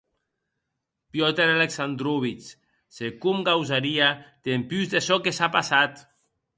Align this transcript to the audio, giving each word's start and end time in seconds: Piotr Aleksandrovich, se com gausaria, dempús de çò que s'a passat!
Piotr 1.15 1.51
Aleksandrovich, 1.57 2.49
se 2.97 3.13
com 3.27 3.47
gausaria, 3.51 4.11
dempús 4.51 4.93
de 4.97 5.07
çò 5.11 5.15
que 5.25 5.31
s'a 5.41 5.47
passat! 5.59 5.93